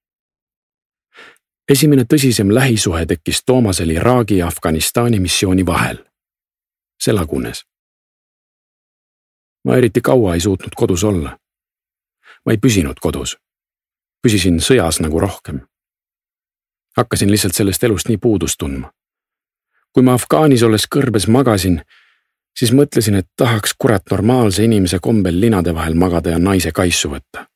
esimene 1.69 2.03
tõsisem 2.03 2.51
lähisuhe 2.53 3.05
tekkis 3.05 3.43
Toomasel 3.45 3.89
Iraagi 3.89 4.37
ja 4.37 4.47
Afganistani 4.47 5.19
missiooni 5.19 5.65
vahel. 5.65 5.97
see 6.99 7.13
lagunes. 7.13 7.65
ma 9.65 9.75
eriti 9.75 10.01
kaua 10.01 10.33
ei 10.33 10.39
suutnud 10.39 10.71
kodus 10.75 11.03
olla. 11.03 11.37
ma 12.45 12.51
ei 12.51 12.57
püsinud 12.57 12.99
kodus. 12.99 13.37
püsisin 14.21 14.59
sõjas 14.59 15.01
nagu 15.01 15.19
rohkem. 15.19 15.61
hakkasin 16.97 17.31
lihtsalt 17.31 17.55
sellest 17.55 17.83
elust 17.83 18.07
nii 18.07 18.17
puudust 18.17 18.57
tundma. 18.57 18.91
kui 19.93 20.03
ma 20.03 20.13
Afgaanis 20.13 20.63
olles 20.63 20.87
kõrbes 20.95 21.27
magasin, 21.27 21.81
siis 22.59 22.71
mõtlesin, 22.71 23.15
et 23.15 23.27
tahaks 23.35 23.73
kurat 23.77 24.03
normaalse 24.11 24.63
inimese 24.63 24.99
kombel 24.99 25.39
linade 25.39 25.75
vahel 25.75 25.93
magada 25.93 26.29
ja 26.29 26.39
naise 26.39 26.71
kaisu 26.71 27.09
võtta. 27.09 27.52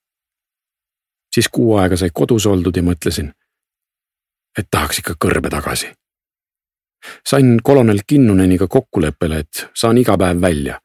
Siis 1.34 1.50
kuu 1.51 1.77
aega 1.77 1.98
sai 1.98 2.10
kodus 2.13 2.46
oldud 2.46 2.75
ja 2.75 2.84
mõtlesin, 2.84 3.31
et 4.57 4.67
tahaks 4.72 5.00
ikka 5.03 5.17
kõrbe 5.25 5.50
tagasi 5.53 5.93
sain 7.27 7.60
kolonel 7.63 8.00
Kinnuneniga 8.07 8.67
kokkuleppele, 8.67 9.39
et 9.39 9.69
saan 9.75 9.98
iga 9.98 10.17
päev 10.17 10.41
välja, 10.41 10.79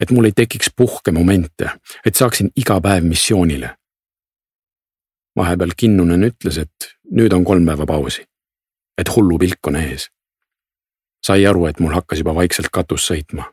et 0.00 0.10
mul 0.10 0.24
ei 0.24 0.32
tekiks 0.32 0.70
puhkemomente, 0.76 1.70
et 2.06 2.14
saaksin 2.14 2.50
iga 2.56 2.80
päev 2.80 3.04
missioonile. 3.04 3.74
vahepeal 5.36 5.70
Kinnunen 5.76 6.24
ütles, 6.24 6.58
et 6.58 6.88
nüüd 7.14 7.32
on 7.32 7.44
kolm 7.44 7.66
päeva 7.66 7.86
pausi, 7.86 8.24
et 8.98 9.16
hullupilk 9.16 9.66
on 9.66 9.76
ees. 9.76 10.10
sai 11.26 11.46
aru, 11.46 11.66
et 11.66 11.80
mul 11.80 11.92
hakkas 11.92 12.18
juba 12.18 12.34
vaikselt 12.34 12.68
katus 12.72 13.10
sõitma. 13.10 13.52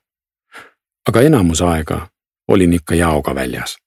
aga 1.08 1.22
enamus 1.22 1.62
aega 1.62 2.08
olin 2.48 2.74
ikka 2.74 2.96
jaoga 2.96 3.36
väljas. 3.36 3.78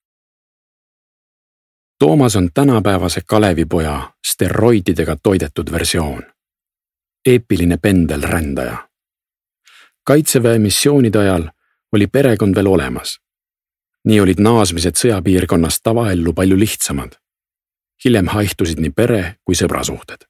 Toomas 1.99 2.37
on 2.37 2.49
tänapäevase 2.55 3.21
Kalevipoja 3.27 4.13
steroididega 4.27 5.17
toidetud 5.23 5.73
versioon 5.73 6.23
eepiline 7.27 7.77
pendelrändaja. 7.77 8.89
kaitseväe 10.05 10.59
missioonide 10.59 11.19
ajal 11.19 11.51
oli 11.93 12.07
perekond 12.07 12.55
veel 12.55 12.67
olemas. 12.67 13.21
nii 14.05 14.21
olid 14.21 14.39
naasmised 14.39 14.97
sõjapiirkonnast 14.97 15.81
tavaellu 15.83 16.33
palju 16.33 16.59
lihtsamad. 16.59 17.13
hiljem 18.05 18.27
haihtusid 18.27 18.79
nii 18.81 18.91
pere 18.91 19.37
kui 19.45 19.55
sõbrasuhted. 19.55 20.25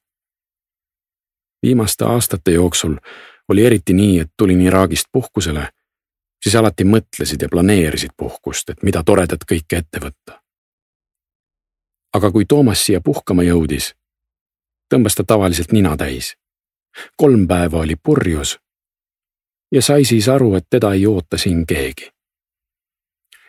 viimaste 1.62 2.04
aastate 2.04 2.50
jooksul 2.50 2.96
oli 3.48 3.66
eriti 3.66 3.92
nii, 3.92 4.20
et 4.20 4.32
tulin 4.36 4.60
Iraagist 4.60 5.06
puhkusele, 5.12 5.68
siis 6.42 6.56
alati 6.56 6.84
mõtlesid 6.84 7.42
ja 7.42 7.48
planeerisid 7.48 8.10
puhkust, 8.16 8.70
et 8.70 8.82
mida 8.82 9.02
toredat 9.02 9.44
kõike 9.52 9.76
ette 9.76 9.98
võtta. 10.00 10.42
Aga 12.14 12.30
kui 12.32 12.44
Toomas 12.44 12.84
siia 12.84 13.00
puhkama 13.00 13.42
jõudis, 13.42 13.94
tõmbas 14.94 15.14
ta 15.14 15.24
tavaliselt 15.24 15.72
nina 15.72 15.96
täis 15.96 16.34
kolm 17.16 17.46
päeva 17.48 17.78
oli 17.78 17.96
purjus 17.96 18.58
ja 19.72 19.82
sai 19.82 20.04
siis 20.04 20.28
aru, 20.28 20.54
et 20.54 20.66
teda 20.70 20.92
ei 20.92 21.06
oota 21.06 21.38
siin 21.38 21.66
keegi. 21.66 22.10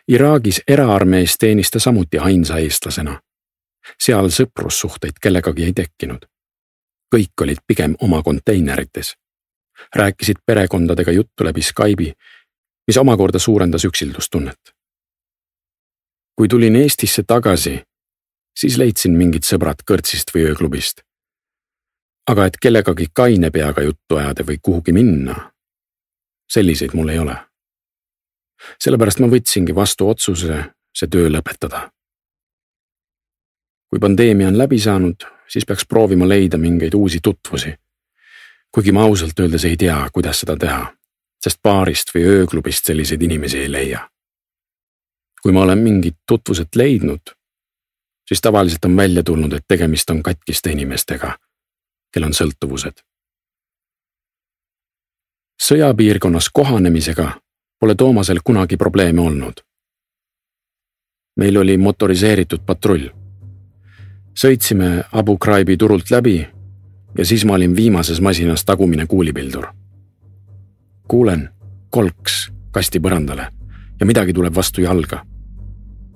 Iraagis 0.08 0.62
eraarmees 0.68 1.38
teenis 1.38 1.70
ta 1.70 1.78
samuti 1.78 2.18
ainsa 2.18 2.58
eestlasena. 2.58 3.20
seal 4.02 4.28
sõprussuhteid 4.28 5.16
kellegagi 5.20 5.64
ei 5.64 5.72
tekkinud. 5.72 6.26
kõik 7.14 7.42
olid 7.42 7.58
pigem 7.66 7.94
oma 8.00 8.22
konteinerites. 8.22 9.16
rääkisid 9.96 10.36
perekondadega 10.46 11.12
juttu 11.12 11.44
läbi 11.44 11.62
Skype'i, 11.62 12.12
mis 12.86 12.96
omakorda 12.96 13.38
suurendas 13.38 13.84
üksildustunnet. 13.84 14.60
kui 16.36 16.48
tulin 16.48 16.76
Eestisse 16.76 17.22
tagasi, 17.22 17.82
siis 18.56 18.76
leidsin 18.78 19.16
mingid 19.16 19.46
sõbrad 19.46 19.84
kõrtsist 19.86 20.34
või 20.34 20.48
ööklubist 20.50 21.04
aga 22.30 22.46
et 22.46 22.58
kellegagi 22.62 23.06
kaine 23.12 23.50
peaga 23.50 23.82
juttu 23.82 24.18
ajada 24.18 24.44
või 24.46 24.58
kuhugi 24.62 24.92
minna, 24.92 25.36
selliseid 26.50 26.94
mul 26.94 27.08
ei 27.08 27.18
ole. 27.18 27.36
sellepärast 28.78 29.20
ma 29.20 29.26
võtsingi 29.32 29.74
vastu 29.74 30.08
otsuse 30.08 30.58
see 30.94 31.08
töö 31.08 31.30
lõpetada. 31.30 31.90
kui 33.90 33.98
pandeemia 33.98 34.48
on 34.48 34.58
läbi 34.58 34.78
saanud, 34.78 35.26
siis 35.48 35.66
peaks 35.66 35.86
proovima 35.86 36.28
leida 36.28 36.58
mingeid 36.58 36.94
uusi 36.94 37.20
tutvusi. 37.22 37.74
kuigi 38.72 38.92
ma 38.92 39.02
ausalt 39.02 39.40
öeldes 39.40 39.64
ei 39.64 39.76
tea, 39.76 40.08
kuidas 40.12 40.40
seda 40.40 40.56
teha, 40.56 40.94
sest 41.42 41.62
baarist 41.62 42.14
või 42.14 42.24
ööklubist 42.24 42.86
selliseid 42.86 43.22
inimesi 43.22 43.58
ei 43.58 43.72
leia. 43.72 44.08
kui 45.42 45.52
ma 45.52 45.62
olen 45.62 45.78
mingid 45.78 46.14
tutvused 46.26 46.76
leidnud, 46.76 47.34
siis 48.30 48.40
tavaliselt 48.40 48.84
on 48.84 48.96
välja 48.96 49.22
tulnud, 49.22 49.52
et 49.52 49.64
tegemist 49.68 50.10
on 50.10 50.22
katkiste 50.22 50.70
inimestega 50.70 51.34
kel 52.12 52.24
on 52.24 52.34
sõltuvused. 52.34 53.02
sõjapiirkonnas 55.60 56.48
kohanemisega 56.52 57.32
pole 57.80 57.94
Toomasel 57.94 58.40
kunagi 58.44 58.76
probleeme 58.76 59.20
olnud. 59.20 59.60
meil 61.36 61.56
oli 61.56 61.76
motoriseeritud 61.76 62.60
patrull. 62.66 63.08
sõitsime 64.34 65.04
Abu 65.12 65.38
Ghraibi 65.38 65.76
turult 65.76 66.10
läbi 66.10 66.48
ja 67.18 67.24
siis 67.24 67.44
ma 67.44 67.54
olin 67.54 67.76
viimases 67.76 68.20
masinas 68.20 68.64
tagumine 68.64 69.06
kuulipildur. 69.06 69.66
kuulen 71.08 71.48
kolks 71.90 72.52
kasti 72.70 72.98
põrandale 73.00 73.50
ja 74.00 74.06
midagi 74.06 74.32
tuleb 74.32 74.54
vastu 74.54 74.80
jalga. 74.80 75.26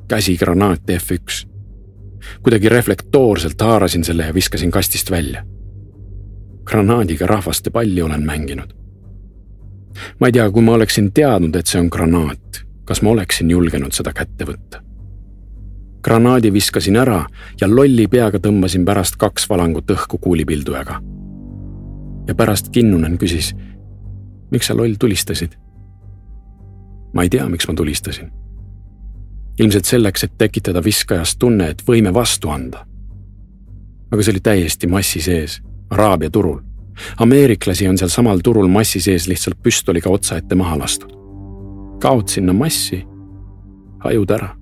käsigranaat 0.09 0.81
F1 0.91 1.54
kuidagi 2.43 2.69
reflektoorselt 2.69 3.61
haarasin 3.61 4.05
selle 4.05 4.27
ja 4.27 4.35
viskasin 4.35 4.71
kastist 4.71 5.11
välja 5.11 5.45
granaadiga 6.65 7.27
rahvaste 7.27 7.71
palli 7.71 8.03
olen 8.03 8.27
mänginud. 8.27 8.75
ma 10.21 10.27
ei 10.27 10.33
tea, 10.33 10.51
kui 10.51 10.63
ma 10.63 10.73
oleksin 10.73 11.13
teadnud, 11.13 11.55
et 11.57 11.67
see 11.67 11.81
on 11.81 11.89
granaat, 11.93 12.65
kas 12.85 13.03
ma 13.03 13.11
oleksin 13.11 13.51
julgenud 13.51 13.93
seda 13.93 14.13
kätte 14.13 14.47
võtta. 14.49 14.81
granaadi 16.03 16.53
viskasin 16.53 16.97
ära 16.97 17.25
ja 17.61 17.69
lolli 17.69 18.07
peaga 18.09 18.39
tõmbasin 18.39 18.85
pärast 18.85 19.17
kaks 19.17 19.49
valangut 19.51 19.91
õhku 19.91 20.19
kuulipildujaga. 20.19 21.01
ja 22.29 22.35
pärast 22.35 22.73
Kinnunen 22.73 23.19
küsis, 23.19 23.55
miks 24.51 24.67
sa 24.67 24.77
loll 24.77 24.97
tulistasid? 24.99 25.59
ma 27.15 27.23
ei 27.23 27.29
tea, 27.29 27.49
miks 27.49 27.69
ma 27.69 27.75
tulistasin. 27.75 28.33
Ilmselt 29.59 29.85
selleks, 29.85 30.25
et 30.25 30.33
tekitada 30.39 30.85
viskajas 30.85 31.37
tunne, 31.37 31.69
et 31.69 31.83
võime 31.89 32.15
vastu 32.15 32.51
anda. 32.51 32.87
aga 34.11 34.23
see 34.23 34.33
oli 34.33 34.41
täiesti 34.41 34.87
massi 34.87 35.21
sees 35.21 35.63
Araabia 35.91 36.31
turul. 36.31 36.61
ameeriklasi 37.17 37.89
on 37.89 37.99
sealsamal 37.99 38.39
turul 38.45 38.69
massi 38.69 39.01
sees 39.01 39.29
lihtsalt 39.29 39.63
püstoliga 39.63 40.11
otsaette 40.11 40.55
maha 40.55 40.79
lastud. 40.79 41.13
kaod 42.01 42.29
sinna 42.29 42.53
massi, 42.53 43.07
hajud 43.99 44.31
ära. 44.31 44.57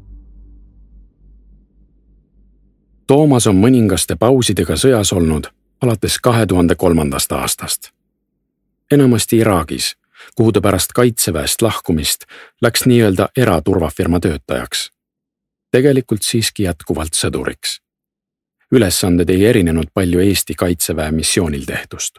Toomas 3.07 3.47
on 3.47 3.57
mõningaste 3.57 4.17
pausidega 4.17 4.77
sõjas 4.77 5.13
olnud 5.13 5.51
alates 5.83 6.19
kahe 6.19 6.47
tuhande 6.47 6.75
kolmandast 6.75 7.33
aastast. 7.33 7.91
enamasti 8.91 9.37
Iraagis, 9.37 9.97
kuhu 10.37 10.53
ta 10.53 10.61
pärast 10.61 10.93
kaitseväest 10.93 11.63
lahkumist 11.63 12.25
läks 12.63 12.87
nii-öelda 12.87 13.29
eraturvafirma 13.37 14.21
töötajaks. 14.21 14.91
tegelikult 15.73 16.23
siiski 16.23 16.63
jätkuvalt 16.63 17.15
sõduriks 17.15 17.83
ülesanded 18.73 19.29
ei 19.29 19.47
erinenud 19.47 19.93
palju 19.95 20.21
Eesti 20.21 20.55
kaitseväe 20.55 21.11
missioonil 21.11 21.65
tehtust. 21.65 22.19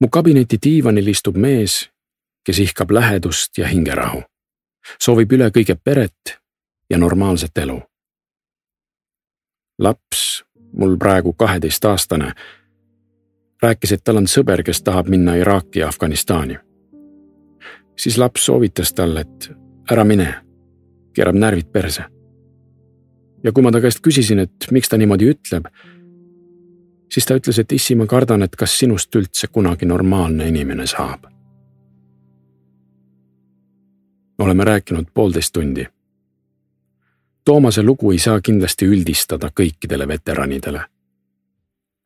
mu 0.00 0.08
kabineti 0.08 0.58
diivanil 0.62 1.08
istub 1.08 1.36
mees, 1.36 1.90
kes 2.46 2.58
ihkab 2.58 2.90
lähedust 2.90 3.58
ja 3.58 3.66
hingerahu, 3.68 4.22
soovib 5.02 5.32
üle 5.32 5.50
kõige 5.50 5.74
peret 5.74 6.38
ja 6.90 6.98
normaalset 6.98 7.58
elu. 7.58 7.82
laps, 9.78 10.44
mul 10.72 10.96
praegu 10.96 11.32
kaheteistaastane, 11.32 12.32
rääkis, 13.62 13.92
et 13.92 14.04
tal 14.04 14.16
on 14.16 14.26
sõber, 14.26 14.62
kes 14.62 14.82
tahab 14.82 15.08
minna 15.08 15.34
Iraaki 15.34 15.78
ja 15.78 15.88
Afganistani. 15.88 16.58
siis 17.98 18.18
laps 18.18 18.46
soovitas 18.46 18.92
talle, 18.92 19.20
et 19.20 19.50
ära 19.90 20.04
mine, 20.04 20.34
keerab 21.14 21.34
närvid 21.34 21.72
perse 21.72 22.04
ja 23.44 23.52
kui 23.52 23.62
ma 23.62 23.72
ta 23.72 23.80
käest 23.80 24.02
küsisin, 24.04 24.42
et 24.44 24.68
miks 24.74 24.88
ta 24.88 24.98
niimoodi 24.98 25.30
ütleb, 25.32 25.68
siis 27.12 27.26
ta 27.26 27.36
ütles, 27.38 27.58
et 27.60 27.72
issi, 27.72 27.96
ma 27.98 28.06
kardan, 28.06 28.42
et 28.42 28.56
kas 28.56 28.78
sinust 28.78 29.14
üldse 29.14 29.50
kunagi 29.52 29.86
normaalne 29.86 30.48
inimene 30.48 30.86
saab. 30.86 31.26
oleme 34.38 34.64
rääkinud 34.64 35.08
poolteist 35.14 35.52
tundi. 35.52 35.86
Toomase 37.44 37.82
lugu 37.82 38.12
ei 38.12 38.18
saa 38.22 38.40
kindlasti 38.40 38.86
üldistada 38.86 39.48
kõikidele 39.50 40.06
veteranidele. 40.08 40.80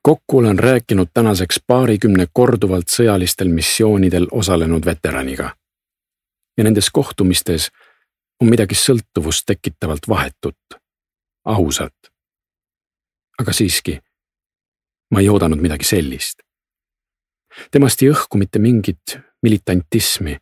Kokku 0.03 0.39
olen 0.39 0.59
rääkinud 0.59 1.07
tänaseks 1.15 1.61
paarikümne 1.67 2.27
korduvalt 2.33 2.89
sõjalistel 2.89 3.49
missioonidel 3.49 4.27
osalenud 4.31 4.85
veteraniga. 4.85 5.57
ja 6.59 6.65
nendes 6.65 6.91
kohtumistes 6.91 7.71
on 8.41 8.49
midagi 8.49 8.75
sõltuvust 8.75 9.43
tekitavalt 9.47 10.09
vahetut 10.09 10.59
ausat. 11.45 11.95
aga 13.41 13.53
siiski, 13.53 14.01
ma 15.11 15.21
ei 15.21 15.29
oodanud 15.29 15.61
midagi 15.61 15.85
sellist. 15.85 16.43
temast 17.71 18.03
ei 18.03 18.11
õhku 18.11 18.39
mitte 18.39 18.59
mingit 18.59 19.19
militantismi, 19.43 20.39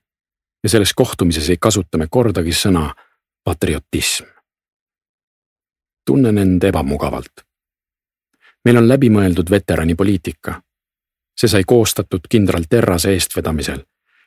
ja 0.63 0.69
selles 0.69 0.93
kohtumises 0.95 1.51
ei 1.51 1.57
kasuta 1.61 1.99
me 1.99 2.07
kordagi 2.11 2.53
sõna 2.53 2.95
patriotism. 3.45 4.25
tunnen 6.07 6.39
end 6.39 6.63
ebamugavalt. 6.63 7.50
Meil 8.65 8.77
on 8.77 8.89
läbimõeldud 8.89 9.51
veteranipoliitika. 9.51 10.63
see 11.41 11.49
sai 11.49 11.65
koostatud 11.67 12.21
kindral 12.29 12.65
Terrase 12.69 13.13
eestvedamisel, 13.13 13.85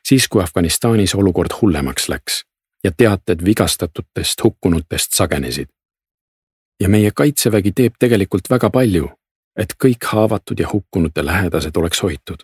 siis 0.08 0.28
kui 0.28 0.42
Afganistanis 0.42 1.14
olukord 1.14 1.52
hullemaks 1.60 2.08
läks 2.08 2.42
ja 2.84 2.90
teated 2.96 3.44
vigastatutest, 3.44 4.44
hukkunutest 4.44 5.12
sagenesid. 5.12 5.68
ja 6.80 6.88
meie 6.88 7.10
kaitsevägi 7.10 7.72
teeb 7.72 7.94
tegelikult 7.98 8.50
väga 8.50 8.70
palju, 8.70 9.10
et 9.56 9.74
kõik 9.84 10.04
haavatud 10.12 10.60
ja 10.60 10.68
hukkunute 10.72 11.24
lähedased 11.24 11.76
oleks 11.76 12.02
hoitud. 12.02 12.42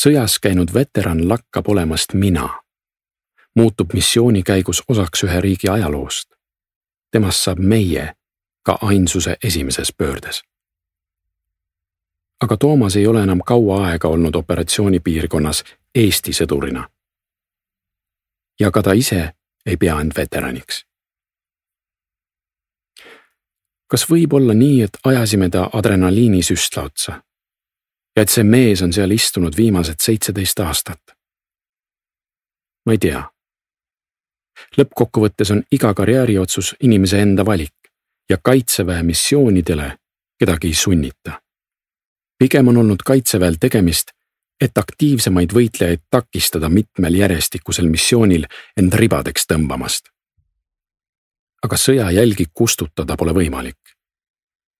sõjas 0.00 0.38
käinud 0.38 0.74
veteran 0.74 1.28
lakkab 1.28 1.68
olemast 1.68 2.14
mina, 2.14 2.48
muutub 3.56 3.92
missiooni 3.92 4.42
käigus 4.42 4.82
osaks 4.88 5.24
ühe 5.24 5.40
riigi 5.40 5.68
ajaloost. 5.68 6.28
temast 7.12 7.40
saab 7.40 7.58
meie 7.58 8.14
ka 8.62 8.78
ainsuse 8.82 9.36
esimeses 9.44 9.92
pöördes. 9.98 10.42
aga 12.40 12.56
Toomas 12.56 12.96
ei 12.96 13.06
ole 13.06 13.22
enam 13.22 13.40
kaua 13.46 13.86
aega 13.86 14.08
olnud 14.08 14.34
operatsioonipiirkonnas 14.34 15.64
Eesti 15.94 16.32
sõdurina 16.32 16.88
ja 18.60 18.70
ka 18.70 18.82
ta 18.82 18.92
ise 18.92 19.32
ei 19.66 19.76
pea 19.76 20.00
end 20.00 20.12
veteraniks. 20.16 20.84
kas 23.90 24.04
võib 24.10 24.32
olla 24.38 24.54
nii, 24.54 24.82
et 24.82 24.98
ajasime 25.04 25.48
ta 25.50 25.70
adrenaliinisüstla 25.72 26.82
otsa? 26.82 27.12
ja 28.16 28.22
et 28.22 28.28
see 28.28 28.44
mees 28.44 28.82
on 28.82 28.92
seal 28.92 29.10
istunud 29.10 29.56
viimased 29.56 29.98
seitseteist 29.98 30.60
aastat? 30.60 31.16
ma 32.86 32.92
ei 32.92 32.98
tea. 32.98 33.24
lõppkokkuvõttes 34.78 35.52
on 35.56 35.62
iga 35.72 35.94
karjääriotsus 35.94 36.74
inimese 36.80 37.22
enda 37.22 37.46
valik 37.46 37.79
ja 38.30 38.38
kaitseväe 38.42 39.02
missioonidele 39.02 39.98
kedagi 40.38 40.66
ei 40.66 40.74
sunnita. 40.74 41.42
pigem 42.38 42.68
on 42.68 42.76
olnud 42.76 43.02
kaitseväel 43.04 43.56
tegemist 43.60 44.10
et 44.60 44.78
aktiivsemaid 44.78 45.54
võitlejaid 45.56 46.04
takistada 46.12 46.68
mitmel 46.68 47.16
järjestikusel 47.16 47.88
missioonil 47.88 48.46
end 48.76 48.94
ribadeks 48.94 49.48
tõmbamast. 49.52 50.10
aga 51.62 51.76
sõjajälgi 51.76 52.46
kustutada 52.54 53.16
pole 53.16 53.32
võimalik. 53.32 53.78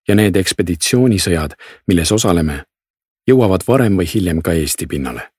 ja 0.09 0.15
need 0.15 0.37
ekspeditsioonisõjad, 0.37 1.55
milles 1.87 2.13
osaleme, 2.13 2.65
jõuavad 3.29 3.65
varem 3.69 3.97
või 3.97 4.09
hiljem 4.15 4.43
ka 4.43 4.53
Eesti 4.53 4.87
pinnale. 4.87 5.31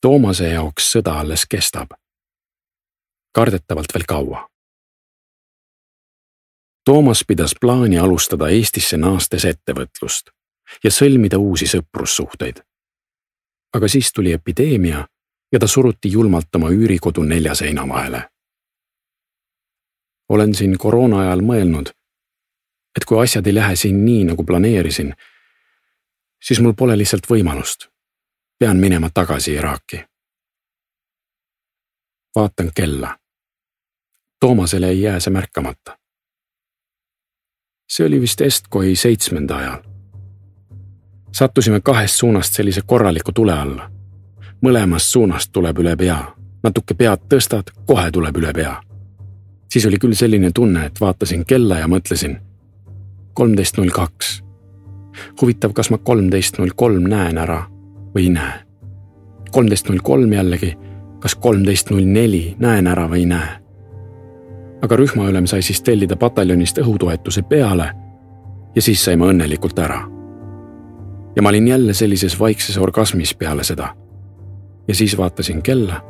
Toomase 0.00 0.48
jaoks 0.48 0.92
sõda 0.92 1.18
alles 1.20 1.46
kestab. 1.46 1.88
kardetavalt 3.32 3.94
veel 3.94 4.04
kaua. 4.04 4.48
Toomas 6.86 7.24
pidas 7.28 7.52
plaani 7.60 7.98
alustada 7.98 8.48
Eestisse 8.48 8.96
naastes 8.96 9.44
ettevõtlust 9.44 10.30
ja 10.84 10.90
sõlmida 10.90 11.38
uusi 11.38 11.66
sõprussuhteid 11.66 12.62
aga 13.76 13.88
siis 13.88 14.12
tuli 14.12 14.32
epideemia 14.32 15.08
ja 15.52 15.58
ta 15.58 15.66
suruti 15.66 16.12
julmalt 16.12 16.54
oma 16.54 16.70
üürikodu 16.70 17.22
nelja 17.22 17.54
seina 17.54 17.88
vahele. 17.88 18.28
olen 20.28 20.54
siin 20.54 20.78
koroona 20.78 21.20
ajal 21.20 21.40
mõelnud, 21.40 21.90
et 22.96 23.04
kui 23.04 23.20
asjad 23.22 23.46
ei 23.46 23.54
lähe 23.54 23.76
siin 23.76 24.04
nii, 24.04 24.24
nagu 24.24 24.44
planeerisin, 24.44 25.12
siis 26.42 26.60
mul 26.60 26.72
pole 26.72 26.98
lihtsalt 26.98 27.28
võimalust. 27.30 27.88
pean 28.58 28.76
minema 28.76 29.10
tagasi 29.10 29.52
Iraaki. 29.52 30.04
vaatan 32.36 32.70
kella. 32.74 33.18
Toomasele 34.40 34.88
ei 34.88 35.02
jää 35.02 35.20
see 35.20 35.32
märkamata. 35.32 35.98
See 37.88 38.06
oli 38.06 38.20
vist 38.20 38.40
Estkoi 38.40 38.96
seitsmenda 38.96 39.56
ajal 39.56 39.82
sattusime 41.36 41.80
kahest 41.80 42.14
suunast 42.14 42.54
sellise 42.54 42.80
korraliku 42.86 43.32
tule 43.32 43.52
alla. 43.52 43.90
mõlemast 44.64 45.12
suunast 45.12 45.50
tuleb 45.52 45.78
üle 45.78 45.92
pea, 45.96 46.16
natuke 46.64 46.94
pead 46.94 47.26
tõstad, 47.28 47.70
kohe 47.86 48.10
tuleb 48.10 48.36
üle 48.36 48.52
pea. 48.52 48.80
siis 49.72 49.86
oli 49.86 49.98
küll 49.98 50.14
selline 50.14 50.50
tunne, 50.50 50.86
et 50.86 51.00
vaatasin 51.00 51.44
kella 51.44 51.78
ja 51.78 51.86
mõtlesin. 51.86 52.38
kolmteist 53.34 53.76
null 53.76 53.90
kaks. 53.90 54.42
huvitav, 55.42 55.72
kas 55.72 55.90
ma 55.90 55.98
kolmteist 55.98 56.58
null 56.58 56.72
kolm 56.76 57.04
näen 57.08 57.38
ära 57.38 57.66
või 58.14 58.22
ei 58.22 58.30
näe. 58.30 58.64
kolmteist 59.50 59.88
null 59.88 60.00
kolm 60.02 60.32
jällegi, 60.32 60.76
kas 61.20 61.34
kolmteist 61.34 61.90
null 61.90 62.04
neli 62.04 62.56
näen 62.58 62.86
ära 62.86 63.08
või 63.08 63.18
ei 63.18 63.26
näe. 63.26 63.60
Aga 64.86 64.96
rühmaülem 64.96 65.46
sai 65.50 65.62
siis 65.66 65.82
tellida 65.82 66.16
pataljonist 66.16 66.78
õhutoetuse 66.78 67.42
peale 67.42 67.90
ja 68.74 68.82
siis 68.82 69.04
saime 69.04 69.26
õnnelikult 69.26 69.78
ära 69.82 70.04
ja 71.36 71.42
ma 71.42 71.48
olin 71.48 71.68
jälle 71.68 71.94
sellises 71.94 72.40
vaikses 72.40 72.78
orgasmis 72.78 73.34
peale 73.34 73.64
seda. 73.64 73.94
ja 74.88 74.94
siis 74.94 75.18
vaatasin 75.18 75.62
kella. 75.62 76.00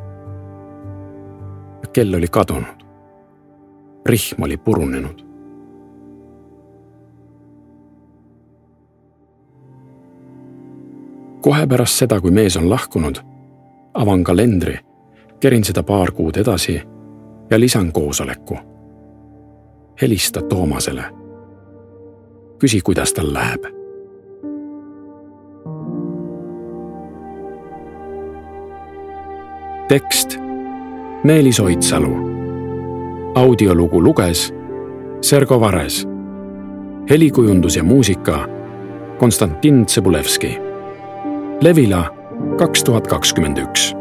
kell 1.93 2.15
oli 2.15 2.27
kadunud. 2.29 2.85
rihm 4.07 4.43
oli 4.43 4.57
purunenud. 4.57 5.27
kohe 11.41 11.67
pärast 11.67 11.95
seda, 11.95 12.21
kui 12.21 12.31
mees 12.31 12.57
on 12.57 12.71
lahkunud, 12.71 13.17
avan 13.95 14.25
kalendri, 14.25 14.79
kerin 15.41 15.65
seda 15.65 15.83
paar 15.83 16.11
kuud 16.11 16.37
edasi 16.37 16.83
ja 17.51 17.61
lisan 17.61 17.93
koosoleku. 17.93 18.59
helista 20.03 20.43
Toomasele. 20.43 21.05
küsi, 22.59 22.81
kuidas 22.81 23.13
tal 23.13 23.35
läheb 23.35 23.77
tekst 29.89 30.39
Meelis 31.25 31.61
Oidsalu. 31.61 32.17
audiolugu 33.35 34.03
luges 34.03 34.55
Sergo 35.21 35.61
Vares. 35.61 36.09
helikujundus 37.11 37.77
ja 37.77 37.85
muusika 37.85 38.49
Konstantin 39.19 39.87
Tsõbulevski. 39.87 40.61
Levila 41.61 42.15
kaks 42.59 42.85
tuhat 42.85 43.07
kakskümmend 43.07 43.59
üks 43.59 43.95